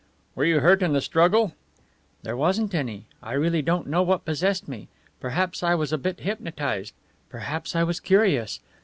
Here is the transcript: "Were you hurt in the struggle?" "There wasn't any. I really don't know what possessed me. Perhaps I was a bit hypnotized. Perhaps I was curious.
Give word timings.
"Were 0.33 0.45
you 0.45 0.61
hurt 0.61 0.81
in 0.81 0.93
the 0.93 0.99
struggle?" 1.01 1.53
"There 2.23 2.35
wasn't 2.35 2.73
any. 2.73 3.05
I 3.21 3.33
really 3.33 3.61
don't 3.61 3.85
know 3.85 4.01
what 4.01 4.25
possessed 4.25 4.67
me. 4.67 4.87
Perhaps 5.19 5.61
I 5.61 5.75
was 5.75 5.93
a 5.93 5.97
bit 5.99 6.21
hypnotized. 6.21 6.95
Perhaps 7.29 7.75
I 7.75 7.83
was 7.83 7.99
curious. 7.99 8.61